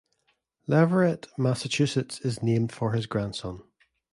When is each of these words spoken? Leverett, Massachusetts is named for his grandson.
Leverett, 0.65 1.27
Massachusetts 1.37 2.19
is 2.21 2.41
named 2.41 2.71
for 2.71 2.93
his 2.93 3.05
grandson. 3.05 3.61